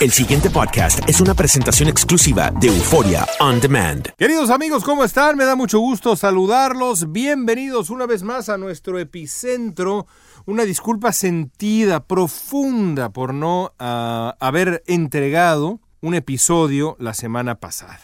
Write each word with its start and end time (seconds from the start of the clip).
El 0.00 0.12
siguiente 0.12 0.48
podcast 0.48 1.00
es 1.08 1.20
una 1.20 1.34
presentación 1.34 1.88
exclusiva 1.88 2.52
de 2.52 2.68
Euforia 2.68 3.26
On 3.40 3.58
Demand. 3.58 4.10
Queridos 4.16 4.48
amigos, 4.48 4.84
¿cómo 4.84 5.02
están? 5.02 5.36
Me 5.36 5.44
da 5.44 5.56
mucho 5.56 5.80
gusto 5.80 6.14
saludarlos. 6.14 7.10
Bienvenidos 7.10 7.90
una 7.90 8.06
vez 8.06 8.22
más 8.22 8.48
a 8.48 8.58
nuestro 8.58 9.00
epicentro. 9.00 10.06
Una 10.46 10.62
disculpa 10.62 11.10
sentida, 11.10 12.06
profunda, 12.06 13.10
por 13.10 13.34
no 13.34 13.74
ah, 13.80 14.36
haber 14.38 14.84
entregado 14.86 15.80
un 16.00 16.14
episodio 16.14 16.94
la 17.00 17.12
semana 17.12 17.56
pasada. 17.56 17.98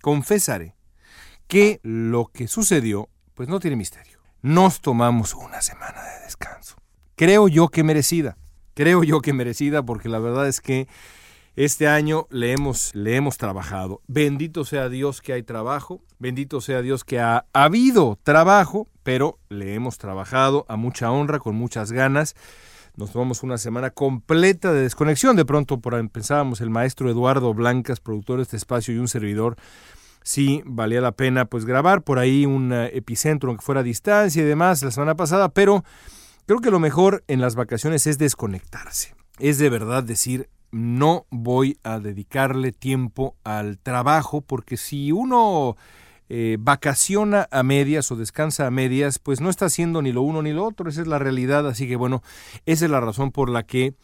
Confesaré 0.00 0.74
que 1.46 1.78
lo 1.82 2.30
que 2.32 2.48
sucedió, 2.48 3.10
pues 3.34 3.50
no 3.50 3.60
tiene 3.60 3.76
misterio. 3.76 4.18
Nos 4.40 4.80
tomamos 4.80 5.34
una 5.34 5.60
semana 5.60 6.02
de 6.04 6.24
descanso. 6.24 6.76
Creo 7.16 7.48
yo 7.48 7.68
que 7.68 7.82
merecida. 7.82 8.38
Creo 8.72 9.04
yo 9.04 9.20
que 9.20 9.34
merecida 9.34 9.84
porque 9.84 10.08
la 10.08 10.20
verdad 10.20 10.48
es 10.48 10.62
que 10.62 10.88
este 11.56 11.86
año 11.86 12.26
le 12.30 12.52
hemos, 12.52 12.94
le 12.94 13.16
hemos 13.16 13.38
trabajado. 13.38 14.02
Bendito 14.08 14.64
sea 14.64 14.88
Dios 14.88 15.20
que 15.20 15.32
hay 15.32 15.42
trabajo, 15.42 16.02
bendito 16.18 16.60
sea 16.60 16.82
Dios 16.82 17.04
que 17.04 17.20
ha, 17.20 17.46
habido 17.52 18.18
trabajo, 18.22 18.88
pero 19.02 19.38
le 19.48 19.74
hemos 19.74 19.98
trabajado 19.98 20.66
a 20.68 20.76
mucha 20.76 21.12
honra, 21.12 21.38
con 21.38 21.54
muchas 21.54 21.92
ganas. 21.92 22.34
Nos 22.96 23.12
tomamos 23.12 23.42
una 23.42 23.58
semana 23.58 23.90
completa 23.90 24.72
de 24.72 24.82
desconexión. 24.82 25.36
De 25.36 25.44
pronto 25.44 25.80
por, 25.80 26.08
pensábamos 26.10 26.60
el 26.60 26.70
maestro 26.70 27.10
Eduardo 27.10 27.54
Blancas, 27.54 28.00
productor 28.00 28.38
de 28.38 28.44
este 28.44 28.56
espacio 28.56 28.94
y 28.94 28.98
un 28.98 29.08
servidor, 29.08 29.56
sí 30.24 30.62
valía 30.64 31.00
la 31.00 31.12
pena 31.12 31.44
pues 31.44 31.66
grabar 31.66 32.02
por 32.02 32.18
ahí 32.18 32.46
un 32.46 32.72
uh, 32.72 32.84
epicentro 32.92 33.50
aunque 33.50 33.64
fuera 33.64 33.82
a 33.82 33.84
distancia 33.84 34.42
y 34.42 34.46
demás 34.46 34.82
la 34.82 34.90
semana 34.90 35.14
pasada, 35.14 35.50
pero 35.50 35.84
creo 36.46 36.60
que 36.60 36.70
lo 36.70 36.80
mejor 36.80 37.22
en 37.28 37.40
las 37.40 37.54
vacaciones 37.54 38.08
es 38.08 38.18
desconectarse. 38.18 39.14
Es 39.38 39.58
de 39.58 39.68
verdad 39.68 40.02
decir, 40.02 40.48
no 40.74 41.26
voy 41.30 41.78
a 41.84 42.00
dedicarle 42.00 42.72
tiempo 42.72 43.36
al 43.44 43.78
trabajo 43.78 44.40
porque 44.40 44.76
si 44.76 45.12
uno 45.12 45.76
eh, 46.28 46.56
vacaciona 46.58 47.46
a 47.52 47.62
medias 47.62 48.10
o 48.10 48.16
descansa 48.16 48.66
a 48.66 48.72
medias, 48.72 49.20
pues 49.20 49.40
no 49.40 49.50
está 49.50 49.66
haciendo 49.66 50.02
ni 50.02 50.10
lo 50.10 50.22
uno 50.22 50.42
ni 50.42 50.52
lo 50.52 50.64
otro, 50.64 50.90
esa 50.90 51.02
es 51.02 51.06
la 51.06 51.20
realidad, 51.20 51.68
así 51.68 51.86
que 51.86 51.94
bueno, 51.94 52.24
esa 52.66 52.86
es 52.86 52.90
la 52.90 53.00
razón 53.00 53.30
por 53.30 53.50
la 53.50 53.62
que 53.62 53.94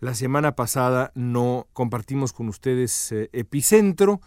la 0.00 0.16
semana 0.16 0.56
pasada 0.56 1.12
no 1.14 1.68
compartimos 1.72 2.32
con 2.32 2.48
ustedes 2.48 3.12
eh, 3.12 3.30
Epicentro. 3.32 4.20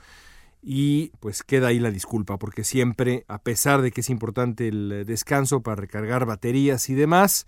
Y 0.61 1.13
pues 1.21 1.41
queda 1.41 1.67
ahí 1.67 1.79
la 1.79 1.89
disculpa 1.89 2.37
porque 2.37 2.65
siempre, 2.65 3.23
a 3.29 3.41
pesar 3.41 3.81
de 3.81 3.91
que 3.91 4.01
es 4.01 4.09
importante 4.09 4.67
el 4.67 5.05
descanso 5.05 5.61
para 5.61 5.77
recargar 5.77 6.25
baterías 6.25 6.89
y 6.89 6.95
demás, 6.95 7.45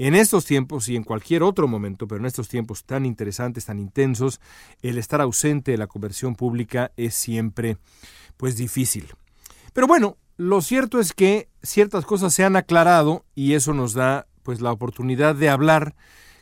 en 0.00 0.14
estos 0.14 0.46
tiempos 0.46 0.88
y 0.88 0.96
en 0.96 1.04
cualquier 1.04 1.42
otro 1.42 1.68
momento, 1.68 2.08
pero 2.08 2.20
en 2.20 2.24
estos 2.24 2.48
tiempos 2.48 2.84
tan 2.84 3.04
interesantes, 3.04 3.66
tan 3.66 3.78
intensos, 3.78 4.40
el 4.80 4.96
estar 4.96 5.20
ausente 5.20 5.72
de 5.72 5.76
la 5.76 5.88
conversión 5.88 6.36
pública 6.36 6.90
es 6.96 7.14
siempre 7.14 7.76
pues 8.38 8.56
difícil. 8.56 9.12
Pero 9.74 9.86
bueno, 9.86 10.16
lo 10.38 10.62
cierto 10.62 11.00
es 11.00 11.12
que 11.12 11.50
ciertas 11.62 12.06
cosas 12.06 12.32
se 12.32 12.44
han 12.44 12.56
aclarado 12.56 13.26
y 13.34 13.52
eso 13.52 13.74
nos 13.74 13.92
da 13.92 14.26
pues 14.42 14.62
la 14.62 14.72
oportunidad 14.72 15.34
de 15.34 15.50
hablar 15.50 15.94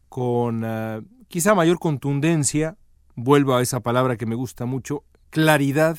con 0.09 0.63
uh, 0.63 1.05
quizá 1.27 1.57
mayor 1.57 1.81
contundencia, 1.81 2.77
vuelvo 3.17 3.57
a 3.57 3.63
esa 3.63 3.81
palabra 3.81 4.17
que 4.17 4.27
me 4.27 4.37
gusta 4.37 4.67
mucho, 4.67 5.03
claridad 5.31 5.99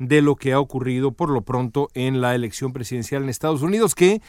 de 0.00 0.22
lo 0.22 0.34
que 0.34 0.52
ha 0.52 0.58
ocurrido 0.58 1.12
por 1.12 1.30
lo 1.30 1.42
pronto 1.42 1.88
en 1.94 2.20
la 2.20 2.34
elección 2.34 2.72
presidencial 2.72 3.22
en 3.22 3.28
Estados 3.28 3.62
Unidos, 3.62 3.94
que 3.94 4.20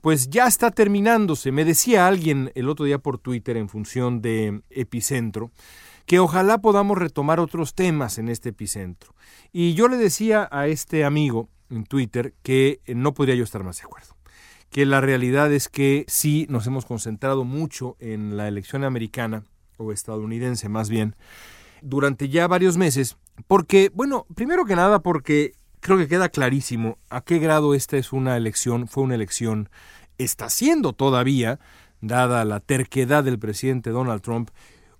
pues 0.00 0.30
ya 0.30 0.46
está 0.46 0.70
terminándose. 0.70 1.52
Me 1.52 1.64
decía 1.64 2.06
alguien 2.06 2.52
el 2.54 2.68
otro 2.68 2.84
día 2.84 2.98
por 2.98 3.18
Twitter 3.18 3.56
en 3.56 3.68
función 3.68 4.22
de 4.22 4.62
epicentro 4.70 5.50
que 6.06 6.18
ojalá 6.18 6.58
podamos 6.58 6.98
retomar 6.98 7.38
otros 7.38 7.74
temas 7.74 8.18
en 8.18 8.28
este 8.28 8.48
epicentro. 8.48 9.14
Y 9.52 9.74
yo 9.74 9.86
le 9.86 9.96
decía 9.96 10.48
a 10.50 10.66
este 10.66 11.04
amigo 11.04 11.48
en 11.70 11.84
Twitter 11.84 12.34
que 12.42 12.80
no 12.86 13.14
podría 13.14 13.36
yo 13.36 13.44
estar 13.44 13.62
más 13.62 13.78
de 13.78 13.84
acuerdo. 13.84 14.16
Que 14.70 14.86
la 14.86 15.00
realidad 15.00 15.52
es 15.52 15.68
que 15.68 16.04
sí 16.08 16.46
nos 16.48 16.66
hemos 16.66 16.84
concentrado 16.84 17.44
mucho 17.44 17.96
en 18.00 18.36
la 18.36 18.48
elección 18.48 18.84
americana, 18.84 19.44
o 19.76 19.92
estadounidense 19.92 20.68
más 20.68 20.90
bien, 20.90 21.14
durante 21.82 22.28
ya 22.28 22.46
varios 22.48 22.76
meses, 22.76 23.16
porque, 23.46 23.90
bueno, 23.94 24.26
primero 24.34 24.64
que 24.64 24.76
nada 24.76 25.00
porque 25.00 25.54
creo 25.80 25.98
que 25.98 26.08
queda 26.08 26.28
clarísimo 26.28 26.98
a 27.08 27.22
qué 27.22 27.38
grado 27.38 27.74
esta 27.74 27.96
es 27.96 28.12
una 28.12 28.36
elección, 28.36 28.86
fue 28.86 29.02
una 29.02 29.14
elección, 29.14 29.68
está 30.18 30.48
siendo 30.50 30.92
todavía, 30.92 31.58
dada 32.00 32.44
la 32.44 32.60
terquedad 32.60 33.24
del 33.24 33.38
presidente 33.38 33.90
Donald 33.90 34.22
Trump, 34.22 34.50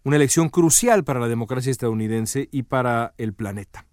una 0.03 0.17
elección 0.17 0.49
crucial 0.49 1.05
para 1.05 1.21
la 1.21 1.29
democracia 1.29 1.71
estadounidense 1.71 2.49
y 2.51 2.63
para 2.65 3.15
el 3.19 3.35
planeta. 3.35 3.87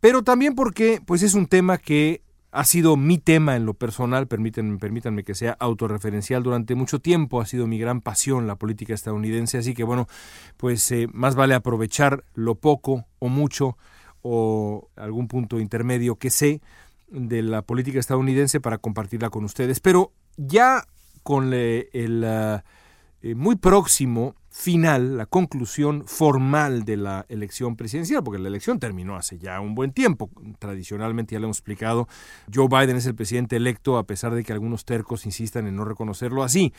Pero 0.00 0.22
también 0.22 0.54
porque 0.54 1.00
pues 1.04 1.22
es 1.22 1.34
un 1.34 1.46
tema 1.46 1.78
que 1.78 2.22
ha 2.52 2.64
sido 2.64 2.96
mi 2.96 3.18
tema 3.18 3.56
en 3.56 3.64
lo 3.64 3.74
personal, 3.74 4.26
permítanme, 4.26 4.78
permítanme 4.78 5.24
que 5.24 5.34
sea 5.34 5.56
autorreferencial 5.60 6.42
durante 6.42 6.74
mucho 6.74 6.98
tiempo, 6.98 7.40
ha 7.40 7.46
sido 7.46 7.66
mi 7.66 7.78
gran 7.78 8.00
pasión 8.00 8.46
la 8.46 8.56
política 8.56 8.92
estadounidense, 8.92 9.58
así 9.58 9.72
que 9.72 9.84
bueno, 9.84 10.08
pues 10.56 10.90
eh, 10.90 11.06
más 11.12 11.36
vale 11.36 11.54
aprovechar 11.54 12.24
lo 12.34 12.56
poco 12.56 13.06
o 13.18 13.28
mucho 13.28 13.76
o 14.22 14.88
algún 14.96 15.28
punto 15.28 15.60
intermedio 15.60 16.16
que 16.16 16.30
sé 16.30 16.60
de 17.10 17.42
la 17.42 17.62
política 17.62 17.98
estadounidense 17.98 18.60
para 18.60 18.78
compartirla 18.78 19.30
con 19.30 19.44
ustedes. 19.44 19.80
Pero 19.80 20.12
ya 20.36 20.84
con 21.22 21.52
el, 21.52 22.24
uh, 22.24 23.36
muy 23.36 23.56
próximo 23.56 24.34
final, 24.48 25.16
la 25.16 25.26
conclusión 25.26 26.04
formal 26.06 26.84
de 26.84 26.96
la 26.96 27.24
elección 27.28 27.76
presidencial, 27.76 28.22
porque 28.22 28.40
la 28.40 28.48
elección 28.48 28.80
terminó 28.80 29.16
hace 29.16 29.38
ya 29.38 29.60
un 29.60 29.74
buen 29.74 29.92
tiempo. 29.92 30.28
Tradicionalmente, 30.58 31.34
ya 31.34 31.40
lo 31.40 31.46
hemos 31.46 31.58
explicado, 31.58 32.08
Joe 32.52 32.68
Biden 32.68 32.96
es 32.96 33.06
el 33.06 33.14
presidente 33.14 33.56
electo, 33.56 33.96
a 33.96 34.04
pesar 34.04 34.34
de 34.34 34.42
que 34.42 34.52
algunos 34.52 34.84
tercos 34.84 35.26
insistan 35.26 35.66
en 35.66 35.76
no 35.76 35.84
reconocerlo 35.84 36.42
así. 36.42 36.72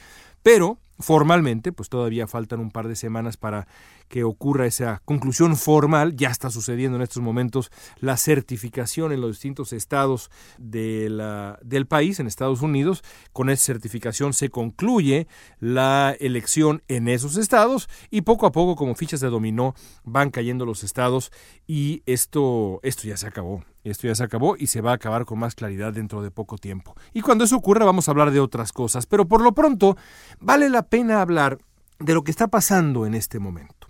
Pero 0.44 0.80
formalmente, 1.02 1.72
pues 1.72 1.90
todavía 1.90 2.28
faltan 2.28 2.60
un 2.60 2.72
par 2.72 2.88
de 2.88 2.96
semanas 2.96 3.38
para 3.38 3.68
que 4.08 4.24
ocurra 4.24 4.66
esa 4.66 5.02
conclusión 5.06 5.56
formal. 5.56 6.16
Ya 6.16 6.30
está 6.30 6.50
sucediendo 6.50 6.98
en 6.98 7.04
estos 7.04 7.22
momentos 7.22 7.72
la 8.00 8.18
certificación 8.18 9.12
en 9.12 9.22
los 9.22 9.32
distintos 9.32 9.74
estados 9.74 10.30
de 10.58 11.10
la, 11.10 11.60
del 11.64 11.88
país, 11.88 12.20
en 12.20 12.28
Estados 12.28 12.62
Unidos. 12.62 13.04
Con 13.34 13.50
esa 13.50 13.66
certificación 13.66 14.34
se 14.34 14.50
concluye 14.50 15.28
la 15.60 16.16
elección 16.20 16.84
en 16.88 17.08
esos 17.08 17.38
estados 17.38 17.90
y 18.10 18.22
poco 18.22 18.46
a 18.46 18.52
poco, 18.52 18.76
como 18.76 18.96
fichas 18.96 19.22
de 19.22 19.30
dominó, 19.30 19.76
van 20.04 20.30
cayendo 20.30 20.66
los 20.66 20.84
estados 20.84 21.32
y 21.68 22.04
esto, 22.06 22.80
esto 22.84 23.08
ya 23.08 23.18
se 23.18 23.28
acabó. 23.28 23.64
Esto 23.84 24.08
ya 24.08 24.16
se 24.16 24.24
acabó 24.24 24.56
y 24.58 24.68
se 24.68 24.82
va 24.82 24.92
a 24.92 24.96
acabar 24.96 25.26
con 25.26 25.40
más 25.40 25.56
claridad 25.56 25.94
dentro 25.94 26.22
de 26.22 26.32
poco 26.32 26.58
tiempo. 26.58 26.96
Y 27.14 27.22
cuando 27.22 27.44
eso 27.44 27.56
ocurra 27.56 27.86
vamos 27.86 28.08
a 28.08 28.12
hablar 28.12 28.32
de 28.32 28.40
otras 28.40 28.72
cosas, 28.72 29.06
pero 29.06 29.28
por 29.28 29.42
lo 29.42 29.54
pronto 29.54 29.98
vale 30.40 30.70
la 30.70 30.84
pena 30.84 31.22
hablar 31.22 31.58
de 32.00 32.14
lo 32.14 32.24
que 32.24 32.32
está 32.32 32.48
pasando 32.48 33.06
en 33.06 33.14
este 33.14 33.40
momento. 33.40 33.88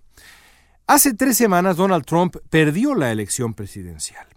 Hace 0.88 1.14
tres 1.14 1.38
semanas 1.38 1.78
Donald 1.78 2.06
Trump 2.06 2.38
perdió 2.50 2.96
la 2.96 3.12
elección 3.12 3.54
presidencial. 3.54 4.28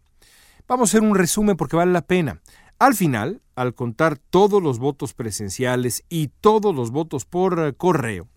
Vamos 0.66 0.88
a 0.88 0.90
hacer 0.90 1.08
un 1.08 1.16
resumen 1.16 1.56
porque 1.56 1.76
vale 1.76 1.92
la 1.92 2.06
pena. 2.06 2.40
Al 2.78 2.94
final, 2.94 3.42
al 3.54 3.74
contar 3.74 4.18
todos 4.18 4.62
los 4.62 4.78
votos 4.78 5.14
presenciales 5.14 6.04
y 6.08 6.28
todos 6.40 6.74
los 6.74 6.90
votos 6.90 7.24
por 7.24 7.58
eh, 7.60 7.74
correo, 7.74 8.28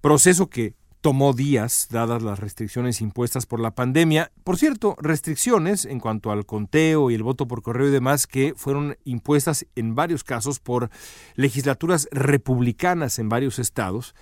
proceso 0.00 0.48
que 0.48 0.74
tomó 1.02 1.32
días, 1.32 1.88
dadas 1.90 2.22
las 2.22 2.38
restricciones 2.38 3.00
impuestas 3.00 3.44
por 3.44 3.58
la 3.60 3.72
pandemia. 3.72 4.30
Por 4.44 4.56
cierto, 4.56 4.96
restricciones 5.00 5.84
en 5.84 5.98
cuanto 5.98 6.30
al 6.30 6.46
conteo 6.46 7.10
y 7.10 7.14
el 7.14 7.24
voto 7.24 7.48
por 7.48 7.60
correo 7.60 7.88
y 7.88 7.90
demás 7.90 8.28
que 8.28 8.54
fueron 8.56 8.96
impuestas 9.04 9.66
en 9.74 9.96
varios 9.96 10.22
casos 10.22 10.60
por 10.60 10.90
legislaturas 11.34 12.08
republicanas 12.12 13.18
en 13.18 13.28
varios 13.28 13.58
estados. 13.58 14.14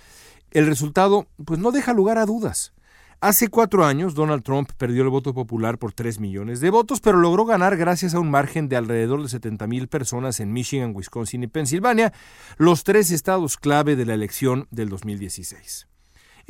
El 0.49 0.65
resultado, 0.65 1.27
pues 1.45 1.59
no 1.59 1.71
deja 1.71 1.93
lugar 1.93 2.17
a 2.17 2.25
dudas. 2.25 2.73
Hace 3.21 3.49
cuatro 3.49 3.85
años, 3.85 4.15
Donald 4.15 4.41
Trump 4.41 4.71
perdió 4.75 5.03
el 5.03 5.09
voto 5.09 5.35
popular 5.35 5.77
por 5.77 5.93
tres 5.93 6.19
millones 6.19 6.61
de 6.61 6.71
votos, 6.71 6.99
pero 6.99 7.19
logró 7.19 7.45
ganar 7.45 7.77
gracias 7.77 8.15
a 8.15 8.19
un 8.19 8.31
margen 8.31 8.67
de 8.67 8.77
alrededor 8.77 9.21
de 9.21 9.29
70 9.29 9.67
mil 9.67 9.87
personas 9.87 10.39
en 10.39 10.51
Michigan, 10.51 10.93
Wisconsin 10.95 11.43
y 11.43 11.47
Pensilvania, 11.47 12.11
los 12.57 12.83
tres 12.83 13.11
estados 13.11 13.57
clave 13.57 13.95
de 13.95 14.07
la 14.07 14.15
elección 14.15 14.67
del 14.71 14.89
2016. 14.89 15.90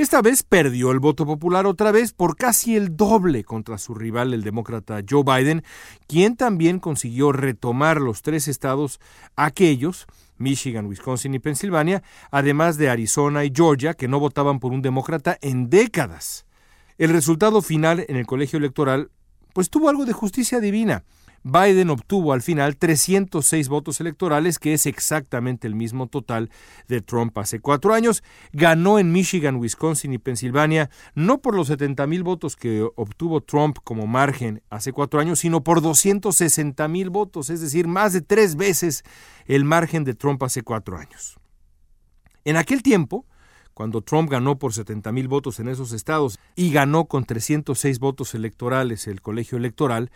Esta 0.01 0.23
vez 0.23 0.41
perdió 0.41 0.89
el 0.89 0.99
voto 0.99 1.27
popular 1.27 1.67
otra 1.67 1.91
vez 1.91 2.11
por 2.11 2.35
casi 2.35 2.75
el 2.75 2.97
doble 2.97 3.43
contra 3.43 3.77
su 3.77 3.93
rival, 3.93 4.33
el 4.33 4.41
demócrata 4.41 4.99
Joe 5.07 5.23
Biden, 5.23 5.63
quien 6.07 6.35
también 6.35 6.79
consiguió 6.79 7.31
retomar 7.31 8.01
los 8.01 8.23
tres 8.23 8.47
estados 8.47 8.99
aquellos, 9.35 10.07
Michigan, 10.39 10.87
Wisconsin 10.87 11.35
y 11.35 11.39
Pensilvania, 11.39 12.01
además 12.31 12.77
de 12.77 12.89
Arizona 12.89 13.45
y 13.45 13.53
Georgia, 13.55 13.93
que 13.93 14.07
no 14.07 14.19
votaban 14.19 14.59
por 14.59 14.71
un 14.71 14.81
demócrata 14.81 15.37
en 15.39 15.69
décadas. 15.69 16.47
El 16.97 17.11
resultado 17.11 17.61
final 17.61 18.03
en 18.09 18.15
el 18.15 18.25
colegio 18.25 18.57
electoral 18.57 19.11
pues 19.53 19.69
tuvo 19.69 19.87
algo 19.87 20.05
de 20.05 20.13
justicia 20.13 20.59
divina. 20.59 21.03
Biden 21.43 21.89
obtuvo 21.89 22.33
al 22.33 22.41
final 22.41 22.77
306 22.77 23.67
votos 23.67 23.99
electorales, 23.99 24.59
que 24.59 24.73
es 24.73 24.85
exactamente 24.85 25.67
el 25.67 25.75
mismo 25.75 26.07
total 26.07 26.51
de 26.87 27.01
Trump 27.01 27.37
hace 27.37 27.59
cuatro 27.59 27.93
años. 27.93 28.23
Ganó 28.53 28.99
en 28.99 29.11
Michigan, 29.11 29.55
Wisconsin 29.55 30.13
y 30.13 30.17
Pensilvania, 30.19 30.89
no 31.15 31.41
por 31.41 31.55
los 31.55 31.67
70 31.67 32.05
mil 32.07 32.23
votos 32.23 32.55
que 32.55 32.87
obtuvo 32.95 33.41
Trump 33.41 33.77
como 33.83 34.05
margen 34.05 34.61
hace 34.69 34.93
cuatro 34.93 35.19
años, 35.19 35.39
sino 35.39 35.63
por 35.63 35.81
260 35.81 36.87
mil 36.87 37.09
votos, 37.09 37.49
es 37.49 37.61
decir, 37.61 37.87
más 37.87 38.13
de 38.13 38.21
tres 38.21 38.55
veces 38.55 39.03
el 39.45 39.65
margen 39.65 40.03
de 40.03 40.13
Trump 40.13 40.43
hace 40.43 40.61
cuatro 40.61 40.97
años. 40.97 41.39
En 42.43 42.57
aquel 42.57 42.83
tiempo, 42.83 43.25
cuando 43.73 44.01
Trump 44.01 44.29
ganó 44.29 44.59
por 44.59 44.73
70 44.73 45.11
mil 45.11 45.27
votos 45.27 45.59
en 45.59 45.67
esos 45.67 45.91
estados 45.91 46.39
y 46.55 46.71
ganó 46.71 47.05
con 47.05 47.25
306 47.25 47.99
votos 47.99 48.35
electorales 48.35 49.07
el 49.07 49.21
colegio 49.21 49.57
electoral, 49.57 50.11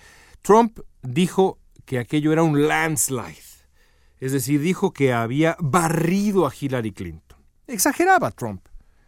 Trump 0.46 0.82
dijo 1.02 1.58
que 1.86 1.98
aquello 1.98 2.32
era 2.32 2.44
un 2.44 2.68
landslide, 2.68 3.66
es 4.20 4.32
decir, 4.32 4.62
dijo 4.62 4.94
que 4.94 5.12
había 5.12 5.58
barrido 5.60 6.46
a 6.46 6.54
Hillary 6.54 6.92
Clinton. 6.92 7.40
Exageraba 7.66 8.30
Trump, 8.30 8.64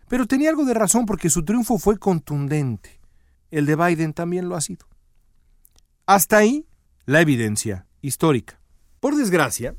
pero 0.09 0.25
tenía 0.25 0.49
algo 0.49 0.65
de 0.65 0.73
razón 0.73 1.05
porque 1.05 1.29
su 1.29 1.45
triunfo 1.45 1.77
fue 1.77 1.99
contundente. 1.99 2.99
El 3.51 3.67
de 3.67 3.75
Biden 3.75 4.13
también 4.13 4.49
lo 4.49 4.55
ha 4.55 4.61
sido. 4.61 4.87
Hasta 6.07 6.37
ahí 6.37 6.65
la 7.05 7.21
evidencia 7.21 7.85
histórica. 8.01 8.59
Por 8.99 9.15
desgracia, 9.15 9.75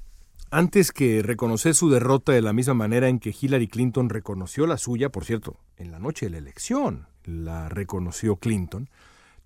antes 0.53 0.93
que 0.93 1.23
reconocer 1.25 1.75
su 1.75 1.91
derrota 1.91 2.31
de 2.31 2.43
la 2.43 2.53
misma 2.53 2.75
manera 2.75 3.09
en 3.09 3.19
que 3.19 3.35
Hillary 3.39 3.67
Clinton 3.67 4.11
reconoció 4.11 4.69
la 4.69 4.79
suya, 4.79 5.09
por 5.09 5.25
cierto, 5.25 5.59
en 5.77 5.91
la 5.91 5.99
noche 5.99 6.27
de 6.27 6.31
la 6.31 6.39
elección 6.39 7.09
la 7.25 7.69
reconoció 7.69 8.37
Clinton, 8.37 8.89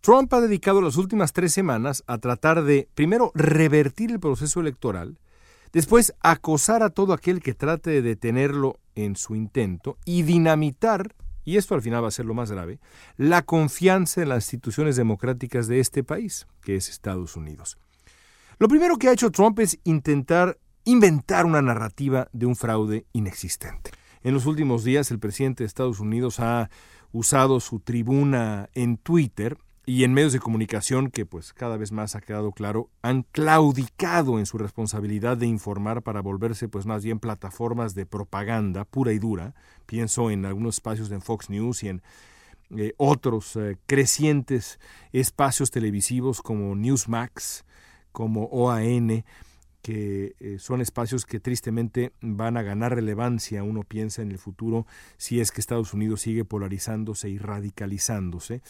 Trump 0.02 0.34
ha 0.34 0.40
dedicado 0.40 0.80
las 0.80 0.96
últimas 0.96 1.32
tres 1.32 1.54
semanas 1.54 2.02
a 2.08 2.18
tratar 2.18 2.64
de, 2.64 2.88
primero, 2.96 3.30
revertir 3.36 4.10
el 4.10 4.18
proceso 4.18 4.58
electoral, 4.58 5.16
después 5.72 6.12
acosar 6.20 6.82
a 6.82 6.90
todo 6.90 7.12
aquel 7.12 7.40
que 7.40 7.54
trate 7.54 7.90
de 7.90 8.02
detenerlo 8.02 8.80
en 8.96 9.14
su 9.14 9.36
intento 9.36 9.98
y 10.04 10.22
dinamitar, 10.22 11.14
y 11.44 11.56
esto 11.56 11.76
al 11.76 11.82
final 11.82 12.02
va 12.02 12.08
a 12.08 12.10
ser 12.10 12.26
lo 12.26 12.34
más 12.34 12.50
grave, 12.50 12.80
la 13.16 13.42
confianza 13.42 14.22
en 14.22 14.30
las 14.30 14.42
instituciones 14.46 14.96
democráticas 14.96 15.68
de 15.68 15.78
este 15.78 16.02
país, 16.02 16.48
que 16.62 16.74
es 16.74 16.88
Estados 16.88 17.36
Unidos. 17.36 17.78
Lo 18.58 18.66
primero 18.66 18.96
que 18.96 19.08
ha 19.08 19.12
hecho 19.12 19.30
Trump 19.30 19.60
es 19.60 19.78
intentar 19.84 20.58
inventar 20.82 21.46
una 21.46 21.62
narrativa 21.62 22.26
de 22.32 22.46
un 22.46 22.56
fraude 22.56 23.06
inexistente. 23.12 23.92
En 24.24 24.34
los 24.34 24.46
últimos 24.46 24.82
días 24.82 25.12
el 25.12 25.20
presidente 25.20 25.62
de 25.62 25.68
Estados 25.68 26.00
Unidos 26.00 26.40
ha 26.40 26.70
usado 27.12 27.60
su 27.60 27.78
tribuna 27.78 28.68
en 28.74 28.96
Twitter 28.96 29.58
y 29.84 30.04
en 30.04 30.14
medios 30.14 30.32
de 30.32 30.38
comunicación 30.38 31.10
que 31.10 31.26
pues 31.26 31.52
cada 31.52 31.76
vez 31.76 31.90
más 31.90 32.14
ha 32.14 32.20
quedado 32.20 32.52
claro 32.52 32.88
han 33.02 33.24
claudicado 33.24 34.38
en 34.38 34.46
su 34.46 34.58
responsabilidad 34.58 35.36
de 35.36 35.46
informar 35.46 36.02
para 36.02 36.20
volverse 36.20 36.68
pues 36.68 36.86
más 36.86 37.04
bien 37.04 37.18
plataformas 37.18 37.94
de 37.94 38.06
propaganda 38.06 38.84
pura 38.84 39.12
y 39.12 39.18
dura 39.18 39.54
pienso 39.86 40.30
en 40.30 40.44
algunos 40.46 40.76
espacios 40.76 41.08
de 41.08 41.20
Fox 41.20 41.50
News 41.50 41.82
y 41.82 41.88
en 41.88 42.02
eh, 42.76 42.94
otros 42.96 43.56
eh, 43.56 43.76
crecientes 43.86 44.78
espacios 45.12 45.70
televisivos 45.70 46.42
como 46.42 46.76
Newsmax 46.76 47.64
como 48.12 48.44
OAN 48.44 49.24
que 49.82 50.36
eh, 50.38 50.58
son 50.60 50.80
espacios 50.80 51.26
que 51.26 51.40
tristemente 51.40 52.12
van 52.20 52.56
a 52.56 52.62
ganar 52.62 52.94
relevancia, 52.94 53.64
uno 53.64 53.82
piensa 53.82 54.22
en 54.22 54.30
el 54.30 54.38
futuro, 54.38 54.86
si 55.16 55.40
es 55.40 55.50
que 55.50 55.60
Estados 55.60 55.92
Unidos 55.92 56.20
sigue 56.20 56.44
polarizándose 56.44 57.28
y 57.28 57.38
radicalizándose. 57.38 58.62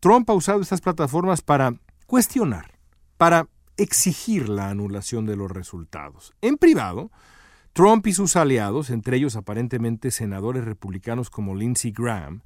Trump 0.00 0.28
ha 0.30 0.32
usado 0.32 0.62
estas 0.62 0.80
plataformas 0.80 1.42
para 1.42 1.74
cuestionar, 2.06 2.72
para 3.18 3.48
exigir 3.76 4.48
la 4.48 4.70
anulación 4.70 5.26
de 5.26 5.36
los 5.36 5.50
resultados. 5.50 6.32
En 6.40 6.56
privado, 6.56 7.10
Trump 7.74 8.06
y 8.06 8.14
sus 8.14 8.34
aliados, 8.36 8.88
entre 8.88 9.18
ellos 9.18 9.36
aparentemente 9.36 10.10
senadores 10.10 10.64
republicanos 10.64 11.28
como 11.28 11.54
Lindsey 11.54 11.92
Graham, 11.92 12.42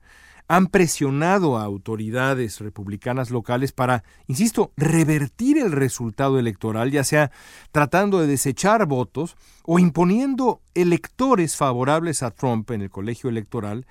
han 0.48 0.66
presionado 0.66 1.56
a 1.56 1.64
autoridades 1.64 2.60
republicanas 2.60 3.30
locales 3.30 3.72
para, 3.72 4.04
insisto, 4.26 4.72
revertir 4.76 5.56
el 5.56 5.72
resultado 5.72 6.38
electoral, 6.38 6.90
ya 6.90 7.04
sea 7.04 7.30
tratando 7.72 8.20
de 8.20 8.26
desechar 8.26 8.84
votos 8.86 9.36
o 9.64 9.78
imponiendo 9.78 10.60
electores 10.74 11.56
favorables 11.56 12.22
a 12.22 12.32
Trump 12.32 12.70
en 12.72 12.82
el 12.82 12.90
colegio 12.90 13.30
electoral 13.30 13.86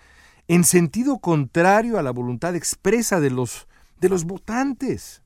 en 0.48 0.64
sentido 0.64 1.20
contrario 1.20 1.98
a 1.98 2.04
la 2.04 2.12
voluntad 2.12 2.56
expresa 2.56 3.20
de 3.20 3.30
los, 3.30 3.68
de 4.00 4.10
los 4.10 4.26
votantes. 4.26 5.22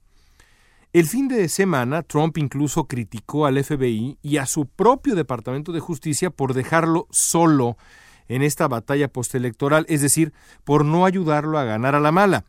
El 0.94 1.06
fin 1.06 1.28
de 1.28 1.48
semana, 1.50 2.02
Trump 2.04 2.38
incluso 2.38 2.86
criticó 2.86 3.46
al 3.46 3.64
FBI 3.64 4.18
y 4.22 4.38
a 4.38 4.46
su 4.46 4.66
propio 4.66 5.16
Departamento 5.16 5.72
de 5.72 5.80
Justicia 5.80 6.30
por 6.30 6.54
dejarlo 6.54 7.08
solo 7.12 7.78
en 8.28 8.42
esta 8.42 8.68
batalla 8.68 9.08
postelectoral, 9.08 9.86
es 9.90 10.02
decir, 10.02 10.34
por 10.64 10.86
no 10.86 11.06
ayudarlo 11.06 11.58
a 11.58 11.64
ganar 11.64 11.96
a 11.96 12.00
la 12.00 12.12
mala. 12.12 12.46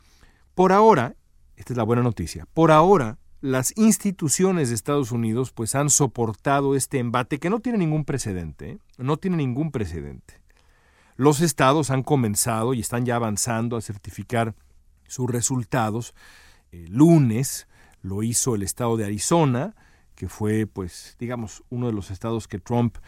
Por 0.54 0.72
ahora, 0.72 1.14
esta 1.56 1.72
es 1.72 1.76
la 1.76 1.82
buena 1.82 2.02
noticia, 2.02 2.46
por 2.54 2.70
ahora 2.70 3.18
las 3.40 3.72
instituciones 3.76 4.68
de 4.68 4.74
Estados 4.74 5.12
Unidos 5.12 5.52
pues 5.52 5.74
han 5.74 5.90
soportado 5.90 6.74
este 6.74 6.98
embate 6.98 7.38
que 7.38 7.50
no 7.50 7.60
tiene 7.60 7.78
ningún 7.78 8.04
precedente, 8.04 8.70
¿eh? 8.70 8.78
no 8.98 9.16
tiene 9.16 9.36
ningún 9.36 9.70
precedente. 9.70 10.37
Los 11.18 11.40
estados 11.40 11.90
han 11.90 12.04
comenzado 12.04 12.74
y 12.74 12.80
están 12.80 13.04
ya 13.04 13.16
avanzando 13.16 13.76
a 13.76 13.80
certificar 13.80 14.54
sus 15.08 15.28
resultados. 15.28 16.14
El 16.70 16.92
lunes 16.92 17.66
lo 18.02 18.22
hizo 18.22 18.54
el 18.54 18.62
estado 18.62 18.96
de 18.96 19.04
Arizona, 19.04 19.74
que 20.14 20.28
fue, 20.28 20.68
pues, 20.68 21.16
digamos, 21.18 21.64
uno 21.70 21.88
de 21.88 21.92
los 21.92 22.12
estados 22.12 22.46
que 22.46 22.60
Trump 22.60 22.98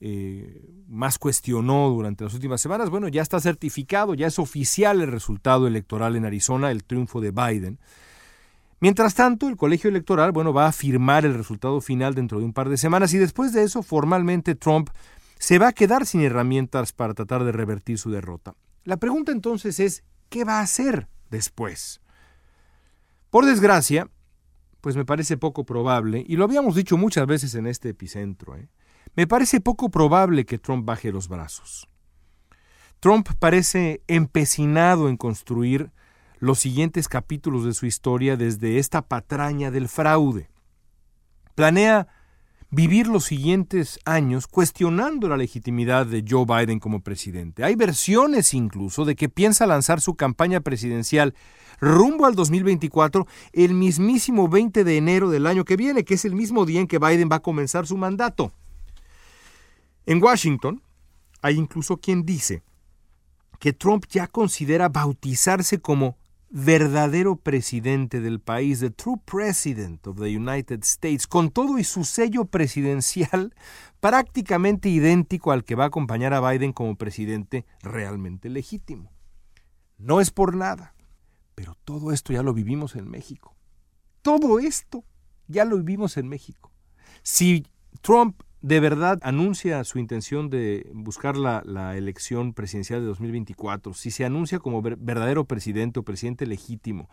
eh, 0.00 0.68
más 0.88 1.16
cuestionó 1.20 1.90
durante 1.90 2.24
las 2.24 2.34
últimas 2.34 2.60
semanas, 2.60 2.90
bueno, 2.90 3.06
ya 3.06 3.22
está 3.22 3.38
certificado, 3.38 4.14
ya 4.14 4.26
es 4.26 4.40
oficial 4.40 5.00
el 5.00 5.12
resultado 5.12 5.68
electoral 5.68 6.16
en 6.16 6.24
Arizona, 6.24 6.72
el 6.72 6.82
triunfo 6.82 7.20
de 7.20 7.30
Biden. 7.30 7.78
Mientras 8.80 9.14
tanto, 9.14 9.46
el 9.46 9.56
colegio 9.56 9.90
electoral, 9.90 10.32
bueno, 10.32 10.52
va 10.52 10.66
a 10.66 10.72
firmar 10.72 11.24
el 11.24 11.34
resultado 11.34 11.80
final 11.80 12.16
dentro 12.16 12.40
de 12.40 12.46
un 12.46 12.52
par 12.52 12.68
de 12.68 12.76
semanas 12.76 13.14
y 13.14 13.18
después 13.18 13.52
de 13.52 13.62
eso, 13.62 13.84
formalmente 13.84 14.56
Trump 14.56 14.90
se 15.40 15.58
va 15.58 15.68
a 15.68 15.72
quedar 15.72 16.04
sin 16.04 16.20
herramientas 16.20 16.92
para 16.92 17.14
tratar 17.14 17.44
de 17.44 17.50
revertir 17.50 17.98
su 17.98 18.10
derrota. 18.10 18.54
La 18.84 18.98
pregunta 18.98 19.32
entonces 19.32 19.80
es, 19.80 20.04
¿qué 20.28 20.44
va 20.44 20.58
a 20.58 20.62
hacer 20.62 21.08
después? 21.30 22.02
Por 23.30 23.46
desgracia, 23.46 24.10
pues 24.82 24.96
me 24.96 25.06
parece 25.06 25.38
poco 25.38 25.64
probable, 25.64 26.22
y 26.28 26.36
lo 26.36 26.44
habíamos 26.44 26.76
dicho 26.76 26.98
muchas 26.98 27.26
veces 27.26 27.54
en 27.54 27.66
este 27.66 27.88
epicentro, 27.88 28.54
¿eh? 28.54 28.68
me 29.16 29.26
parece 29.26 29.62
poco 29.62 29.88
probable 29.88 30.44
que 30.44 30.58
Trump 30.58 30.84
baje 30.84 31.10
los 31.10 31.26
brazos. 31.26 31.88
Trump 33.00 33.30
parece 33.38 34.02
empecinado 34.08 35.08
en 35.08 35.16
construir 35.16 35.90
los 36.38 36.58
siguientes 36.58 37.08
capítulos 37.08 37.64
de 37.64 37.72
su 37.72 37.86
historia 37.86 38.36
desde 38.36 38.78
esta 38.78 39.08
patraña 39.08 39.70
del 39.70 39.88
fraude. 39.88 40.50
Planea 41.54 42.08
vivir 42.70 43.08
los 43.08 43.24
siguientes 43.24 43.98
años 44.04 44.46
cuestionando 44.46 45.28
la 45.28 45.36
legitimidad 45.36 46.06
de 46.06 46.24
Joe 46.26 46.44
Biden 46.46 46.78
como 46.78 47.00
presidente. 47.00 47.64
Hay 47.64 47.74
versiones 47.74 48.54
incluso 48.54 49.04
de 49.04 49.16
que 49.16 49.28
piensa 49.28 49.66
lanzar 49.66 50.00
su 50.00 50.14
campaña 50.14 50.60
presidencial 50.60 51.34
rumbo 51.80 52.26
al 52.26 52.34
2024 52.34 53.26
el 53.52 53.74
mismísimo 53.74 54.48
20 54.48 54.84
de 54.84 54.96
enero 54.96 55.30
del 55.30 55.46
año 55.46 55.64
que 55.64 55.76
viene, 55.76 56.04
que 56.04 56.14
es 56.14 56.24
el 56.24 56.34
mismo 56.34 56.64
día 56.64 56.80
en 56.80 56.86
que 56.86 56.98
Biden 56.98 57.28
va 57.30 57.36
a 57.36 57.42
comenzar 57.42 57.86
su 57.86 57.96
mandato. 57.96 58.52
En 60.06 60.22
Washington 60.22 60.82
hay 61.42 61.56
incluso 61.56 61.96
quien 61.96 62.24
dice 62.24 62.62
que 63.58 63.72
Trump 63.72 64.06
ya 64.08 64.26
considera 64.26 64.88
bautizarse 64.88 65.80
como 65.80 66.16
verdadero 66.50 67.36
presidente 67.36 68.20
del 68.20 68.40
país, 68.40 68.80
the 68.80 68.90
true 68.90 69.20
president 69.24 70.06
of 70.06 70.18
the 70.18 70.36
United 70.36 70.82
States, 70.82 71.26
con 71.26 71.50
todo 71.50 71.78
y 71.78 71.84
su 71.84 72.04
sello 72.04 72.44
presidencial 72.44 73.54
prácticamente 74.00 74.88
idéntico 74.88 75.52
al 75.52 75.64
que 75.64 75.76
va 75.76 75.84
a 75.84 75.88
acompañar 75.88 76.34
a 76.34 76.50
Biden 76.50 76.72
como 76.72 76.96
presidente 76.96 77.64
realmente 77.82 78.48
legítimo. 78.48 79.12
No 79.96 80.20
es 80.20 80.30
por 80.30 80.56
nada, 80.56 80.94
pero 81.54 81.76
todo 81.84 82.12
esto 82.12 82.32
ya 82.32 82.42
lo 82.42 82.52
vivimos 82.52 82.96
en 82.96 83.08
México. 83.08 83.56
Todo 84.22 84.58
esto 84.58 85.04
ya 85.46 85.64
lo 85.64 85.76
vivimos 85.76 86.16
en 86.16 86.28
México. 86.28 86.72
Si 87.22 87.66
Trump 88.00 88.42
de 88.62 88.80
verdad 88.80 89.18
anuncia 89.22 89.82
su 89.84 89.98
intención 89.98 90.50
de 90.50 90.90
buscar 90.92 91.36
la, 91.36 91.96
elección 91.96 92.52
presidencial 92.52 93.00
de 93.00 93.06
2024, 93.06 93.94
si 93.94 94.10
se 94.10 94.24
anuncia 94.24 94.58
como 94.58 94.82
verdadero 94.82 95.44
presidente 95.44 96.00
o 96.00 96.02
presidente 96.02 96.46
legítimo, 96.46 97.08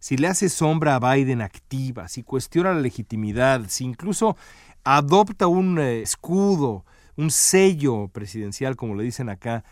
si 0.00 0.16
le 0.16 0.28
hace 0.28 0.48
sombra 0.48 0.96
a 0.96 1.14
Biden 1.14 1.40
activa, 1.40 2.08
si 2.08 2.22
cuestiona 2.22 2.72
la 2.72 2.80
legitimidad, 2.80 3.64
si 3.68 3.84
incluso 3.84 4.36
adopta 4.84 5.46
un 5.46 5.78
eh, 5.78 6.02
escudo, 6.02 6.84
un 7.16 7.30
sello 7.30 8.08
presidencial, 8.08 8.76
como 8.76 8.94
le 8.94 9.02
dicen 9.02 9.28
acá, 9.28 9.64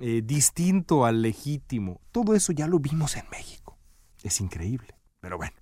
eh, 0.00 0.22
distinto 0.24 1.04
al 1.04 1.22
legítimo, 1.22 2.00
todo 2.12 2.34
eso 2.34 2.52
ya 2.52 2.66
lo 2.66 2.78
vimos 2.78 3.16
en 3.16 3.24
México. 3.30 3.76
Es 4.22 4.40
increíble. 4.40 4.94
Pero 5.20 5.36
bueno, 5.36 5.56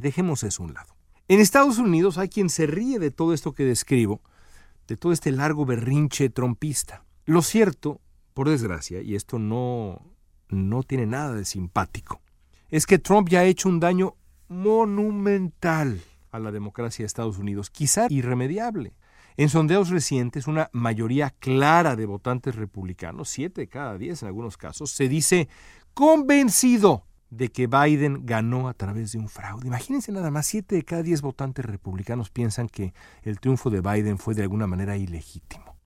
dejemos 0.00 0.42
eso 0.44 0.62
a 0.62 0.66
un 0.66 0.74
lado. 0.74 0.94
En 1.28 1.40
Estados 1.40 1.78
Unidos 1.78 2.18
hay 2.18 2.28
quien 2.28 2.48
se 2.50 2.66
ríe 2.66 2.98
de 2.98 3.10
todo 3.10 3.34
esto 3.34 3.52
que 3.52 3.64
describo, 3.64 4.20
de 4.86 4.96
todo 4.96 5.12
este 5.12 5.32
largo 5.32 5.64
berrinche 5.64 6.30
trompista. 6.30 7.04
Lo 7.24 7.42
cierto, 7.42 8.00
por 8.34 8.48
desgracia, 8.48 9.00
y 9.00 9.14
esto 9.14 9.38
no, 9.38 10.02
no 10.48 10.82
tiene 10.82 11.06
nada 11.06 11.34
de 11.34 11.44
simpático, 11.44 12.20
es 12.70 12.86
que 12.86 12.98
Trump 12.98 13.28
ya 13.28 13.40
ha 13.40 13.44
hecho 13.44 13.68
un 13.68 13.80
daño 13.80 14.16
monumental 14.48 16.00
a 16.30 16.38
la 16.38 16.50
democracia 16.50 17.04
de 17.04 17.06
Estados 17.06 17.38
Unidos, 17.38 17.70
quizá 17.70 18.06
irremediable. 18.10 18.94
En 19.36 19.48
sondeos 19.48 19.90
recientes, 19.90 20.46
una 20.46 20.70
mayoría 20.72 21.30
clara 21.30 21.96
de 21.96 22.06
votantes 22.06 22.54
republicanos, 22.54 23.28
siete 23.28 23.62
de 23.62 23.68
cada 23.68 23.98
diez 23.98 24.22
en 24.22 24.28
algunos 24.28 24.56
casos, 24.56 24.90
se 24.90 25.08
dice 25.08 25.48
convencido 25.92 27.04
de 27.36 27.50
que 27.50 27.66
Biden 27.66 28.24
ganó 28.24 28.68
a 28.68 28.74
través 28.74 29.12
de 29.12 29.18
un 29.18 29.28
fraude. 29.28 29.66
Imagínense 29.66 30.12
nada 30.12 30.30
más, 30.30 30.46
siete 30.46 30.76
de 30.76 30.84
cada 30.84 31.02
diez 31.02 31.20
votantes 31.20 31.64
republicanos 31.64 32.30
piensan 32.30 32.68
que 32.68 32.94
el 33.22 33.40
triunfo 33.40 33.70
de 33.70 33.80
Biden 33.80 34.18
fue 34.18 34.34
de 34.34 34.42
alguna 34.42 34.66
manera 34.66 34.96
ilegítimo. 34.96 35.76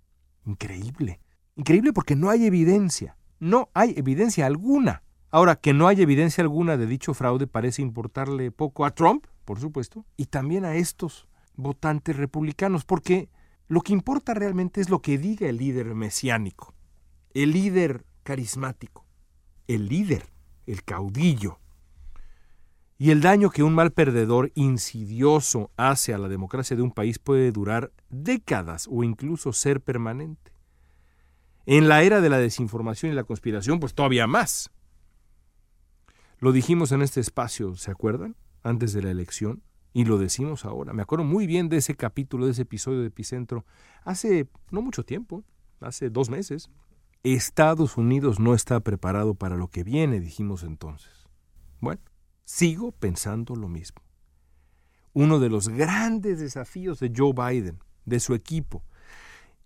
Increíble. 0.45 1.21
Increíble 1.57 1.93
porque 1.93 2.17
no 2.17 2.29
hay 2.29 2.45
evidencia. 2.45 3.17
No 3.41 3.71
hay 3.73 3.95
evidencia 3.97 4.47
alguna. 4.47 5.03
Ahora, 5.31 5.57
que 5.57 5.73
no 5.73 5.89
hay 5.89 6.03
evidencia 6.03 6.43
alguna 6.43 6.77
de 6.77 6.87
dicho 6.87 7.15
fraude 7.15 7.47
parece 7.47 7.83
importarle 7.83 8.51
poco 8.51 8.85
a 8.85 8.91
Trump, 8.91 9.27
por 9.45 9.59
supuesto, 9.59 10.05
y 10.17 10.27
también 10.27 10.65
a 10.65 10.77
estos 10.77 11.29
votantes 11.57 12.17
republicanos, 12.17 12.85
porque 12.85 13.31
lo 13.69 13.81
que 13.81 13.93
importa 13.93 14.35
realmente 14.35 14.81
es 14.81 14.91
lo 14.91 15.01
que 15.01 15.19
diga 15.19 15.49
el 15.49 15.59
líder 15.59 15.95
mesiánico, 15.95 16.75
el 17.35 17.53
líder 17.53 18.05
carismático, 18.23 19.07
el 19.67 19.89
líder 19.89 20.31
el 20.69 20.85
caudillo. 20.85 21.59
Y 22.99 23.11
el 23.11 23.21
daño 23.21 23.51
que 23.51 23.63
un 23.63 23.75
mal 23.75 23.93
perdedor 23.93 24.51
insidioso 24.55 25.71
hace 25.77 26.13
a 26.13 26.19
la 26.19 26.29
democracia 26.29 26.77
de 26.77 26.83
un 26.83 26.91
país 26.91 27.19
puede 27.19 27.53
durar 27.53 27.93
décadas 28.11 28.89
o 28.91 29.05
incluso 29.05 29.53
ser 29.53 29.81
permanente. 29.81 30.53
En 31.65 31.89
la 31.89 32.03
era 32.03 32.21
de 32.21 32.29
la 32.29 32.39
desinformación 32.39 33.13
y 33.13 33.15
la 33.15 33.25
conspiración, 33.25 33.79
pues 33.79 33.95
todavía 33.95 34.27
más. 34.27 34.71
Lo 36.39 36.53
dijimos 36.53 36.93
en 36.93 37.03
este 37.03 37.21
espacio, 37.21 37.77
¿se 37.77 37.91
acuerdan? 37.91 38.37
Antes 38.63 38.93
de 38.93 39.03
la 39.03 39.11
elección. 39.11 39.63
Y 39.93 40.05
lo 40.05 40.19
decimos 40.19 40.65
ahora. 40.65 40.93
Me 40.93 41.03
acuerdo 41.03 41.25
muy 41.25 41.47
bien 41.47 41.69
de 41.69 41.79
ese 41.79 41.95
capítulo, 41.95 42.47
de 42.47 42.53
ese 42.53 42.63
episodio 42.63 43.01
de 43.01 43.09
Epicentro, 43.09 43.65
hace 44.05 44.49
no 44.71 44.83
mucho 44.83 45.05
tiempo, 45.05 45.45
hace 45.81 46.11
dos 46.11 46.31
meses. 46.31 46.71
Estados 47.23 47.97
Unidos 47.97 48.39
no 48.39 48.55
está 48.55 48.81
preparado 48.81 49.35
para 49.35 49.57
lo 49.57 49.69
que 49.69 49.85
viene, 49.85 50.21
dijimos 50.21 50.63
entonces. 50.63 51.27
Bueno, 51.81 52.01
sigo 52.45 52.93
pensando 52.93 53.57
lo 53.57 53.69
mismo. 53.69 54.03
Uno 55.13 55.41
de 55.41 55.49
los 55.49 55.69
grandes 55.69 56.39
desafíos 56.39 57.01
de 57.01 57.13
Joe 57.15 57.33
Biden, 57.33 57.81
de 58.05 58.21
su 58.21 58.35
equipo 58.35 58.85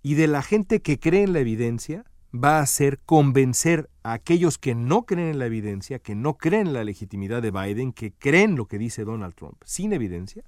y 0.03 0.15
de 0.15 0.27
la 0.27 0.43
gente 0.43 0.83
que 0.83 0.99
cree 0.99 1.23
en 1.23 1.33
la 1.33 1.41
evidencia 1.41 2.05
va 2.35 2.61
a 2.61 2.67
ser 2.67 2.99
convencer 3.01 3.91
a 4.03 4.15
aquellos 4.15 4.59
que 4.59 4.75
no 4.75 5.05
creen 5.05 5.29
en 5.29 5.39
la 5.39 5.47
evidencia, 5.47 5.99
que 5.99 6.15
no 6.15 6.39
creen 6.39 6.69
en 6.69 6.73
la 6.73 6.85
legitimidad 6.85 7.43
de 7.43 7.51
Biden, 7.51 7.93
que 7.93 8.13
creen 8.13 8.57
lo 8.57 8.67
que 8.67 8.79
dice 8.79 9.05
Donald 9.05 9.35
Trump 9.35 9.63
sin 9.65 9.93
evidencia, 9.93 10.45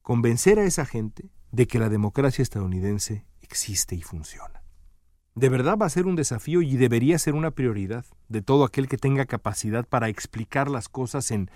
convencer 0.00 0.58
a 0.58 0.64
esa 0.64 0.86
gente 0.86 1.30
de 1.50 1.66
que 1.66 1.78
la 1.78 1.88
democracia 1.88 2.42
estadounidense 2.42 3.26
existe 3.42 3.94
y 3.96 4.02
funciona. 4.02 4.61
De 5.34 5.48
verdad 5.48 5.78
va 5.78 5.86
a 5.86 5.90
ser 5.90 6.06
un 6.06 6.14
desafío 6.14 6.60
y 6.60 6.76
debería 6.76 7.18
ser 7.18 7.34
una 7.34 7.50
prioridad 7.50 8.04
de 8.28 8.42
todo 8.42 8.64
aquel 8.64 8.86
que 8.86 8.98
tenga 8.98 9.24
capacidad 9.24 9.86
para 9.86 10.08
explicar 10.08 10.68
las 10.68 10.88
cosas 10.88 11.30
en 11.30 11.50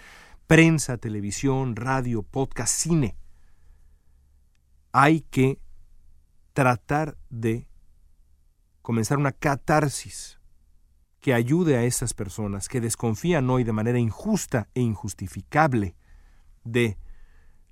prensa, 0.47 0.97
televisión, 0.97 1.77
radio, 1.77 2.23
podcast, 2.23 2.75
cine. 2.75 3.17
Hay 4.93 5.21
que 5.21 5.59
tratar 6.55 7.19
de 7.29 7.69
comenzar 8.81 9.19
una 9.19 9.33
catarsis 9.33 10.41
que 11.21 11.35
ayude 11.35 11.77
a 11.77 11.85
esas 11.85 12.15
personas 12.15 12.69
que 12.69 12.81
desconfían 12.81 13.51
hoy 13.51 13.65
de 13.65 13.73
manera 13.73 13.99
injusta 13.99 14.69
e 14.75 14.81
injustificable 14.81 15.97
de 16.65 16.97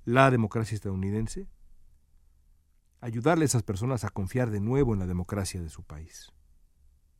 la 0.03 0.29
democracia 0.29 0.75
estadounidense 0.75 1.47
ayudarle 3.05 3.43
a 3.43 3.45
esas 3.45 3.61
personas 3.61 4.03
a 4.03 4.09
confiar 4.09 4.49
de 4.49 4.59
nuevo 4.59 4.93
en 4.93 4.99
la 4.99 5.05
democracia 5.05 5.61
de 5.61 5.69
su 5.69 5.83
país. 5.83 6.31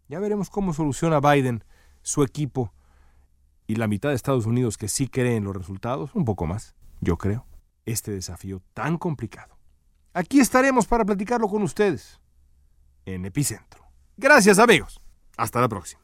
Ya 0.07 0.19
veremos 0.19 0.49
cómo 0.49 0.73
soluciona 0.73 1.19
Biden, 1.19 1.63
su 2.01 2.23
equipo 2.23 2.73
y 3.67 3.75
la 3.75 3.87
mitad 3.87 4.09
de 4.09 4.15
Estados 4.15 4.47
Unidos 4.47 4.77
que 4.77 4.87
sí 4.87 5.07
cree 5.07 5.35
en 5.35 5.43
los 5.43 5.55
resultados, 5.55 6.13
un 6.15 6.25
poco 6.25 6.47
más, 6.47 6.75
yo 7.01 7.17
creo, 7.17 7.45
este 7.85 8.11
desafío 8.11 8.63
tan 8.73 8.97
complicado. 8.97 9.59
Aquí 10.13 10.39
estaremos 10.39 10.87
para 10.87 11.05
platicarlo 11.05 11.47
con 11.47 11.61
ustedes 11.61 12.19
en 13.05 13.25
Epicentro. 13.25 13.83
Gracias 14.17 14.57
amigos. 14.57 14.99
Hasta 15.37 15.61
la 15.61 15.69
próxima. 15.69 16.01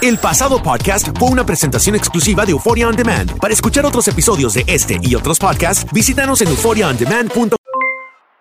El 0.00 0.16
pasado 0.18 0.62
podcast 0.62 1.08
fue 1.18 1.28
una 1.28 1.44
presentación 1.44 1.96
exclusiva 1.96 2.46
de 2.46 2.52
Euphoria 2.52 2.88
On 2.88 2.96
Demand. 2.96 3.38
Para 3.38 3.52
escuchar 3.52 3.84
otros 3.84 4.06
episodios 4.08 4.54
de 4.54 4.64
este 4.66 4.98
y 5.02 5.14
otros 5.14 5.38
podcasts, 5.38 5.90
visítanos 5.92 6.40
en 6.40 6.48
euphoriaondemand.com. 6.48 7.57